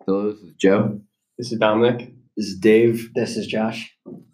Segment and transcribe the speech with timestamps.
[0.00, 1.00] Hello, this is Joe,
[1.38, 2.12] This is Dominic.
[2.36, 3.08] This is Dave.
[3.14, 3.90] This is Josh.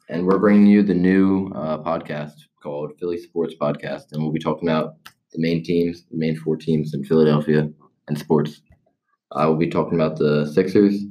[0.08, 4.40] and we're bringing you the new uh, podcast called Philly Sports Podcast, and we'll be
[4.40, 4.94] talking about
[5.32, 7.70] the main teams, the main four teams in Philadelphia
[8.08, 8.62] and sports.
[9.32, 11.04] I will be talking about the Sixers,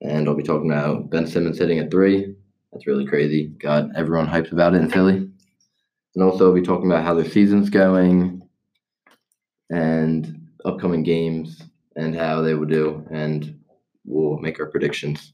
[0.00, 2.34] and I'll be talking about Ben Simmons hitting a three.
[2.72, 3.48] That's really crazy.
[3.58, 5.28] Got everyone hyped about it in Philly.
[6.14, 8.40] And also, I'll be talking about how their season's going
[9.68, 11.62] and upcoming games
[11.96, 13.59] and how they will do, and
[14.10, 15.32] we'll make our predictions.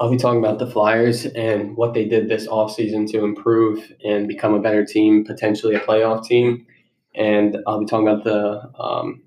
[0.00, 4.28] I'll be talking about the Flyers and what they did this offseason to improve and
[4.28, 6.66] become a better team, potentially a playoff team.
[7.14, 9.22] And I'll be talking about the um,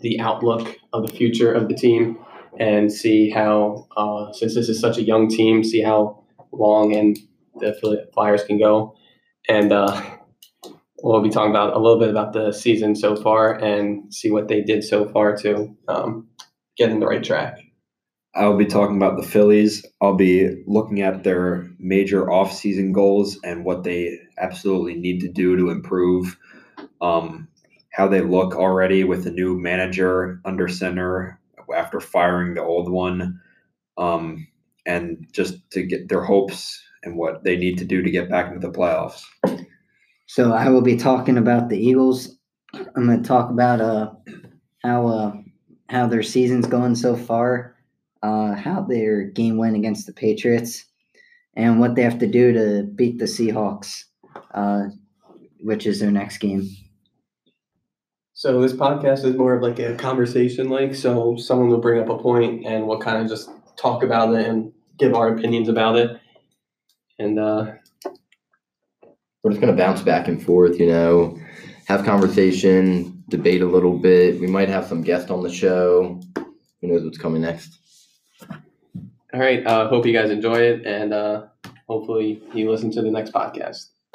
[0.00, 2.18] the outlook of the future of the team
[2.58, 6.22] and see how, uh, since this is such a young team, see how
[6.52, 7.18] long and
[7.60, 8.94] the Flyers can go.
[9.48, 10.02] And uh,
[11.02, 14.48] we'll be talking about a little bit about the season so far and see what
[14.48, 16.28] they did so far to um,
[16.76, 17.58] get in the right track.
[18.36, 19.84] I'll be talking about the Phillies.
[20.00, 25.56] I'll be looking at their major offseason goals and what they absolutely need to do
[25.56, 26.36] to improve.
[27.00, 27.48] Um,
[27.92, 31.40] how they look already with the new manager under center
[31.74, 33.40] after firing the old one.
[33.96, 34.46] Um,
[34.84, 38.52] and just to get their hopes and what they need to do to get back
[38.52, 39.22] into the playoffs.
[40.26, 42.36] So I will be talking about the Eagles.
[42.74, 44.10] I'm going to talk about uh
[44.82, 45.32] how uh
[45.88, 47.75] how their season's going so far,
[48.22, 50.84] uh how their game went against the Patriots,
[51.54, 54.04] and what they have to do to beat the Seahawks,
[54.54, 54.84] uh,
[55.60, 56.68] which is their next game.
[58.34, 62.10] So this podcast is more of like a conversation, like so someone will bring up
[62.10, 65.96] a point and we'll kind of just talk about it and give our opinions about
[65.96, 66.20] it.
[67.18, 67.72] And uh,
[69.42, 71.38] we're just gonna bounce back and forth, you know,
[71.86, 74.38] have conversation, debate a little bit.
[74.38, 76.20] We might have some guest on the show.
[76.36, 77.78] Who knows what's coming next?
[79.32, 81.46] All right, uh, hope you guys enjoy it, and uh,
[81.88, 83.90] hopefully you listen to the next podcast.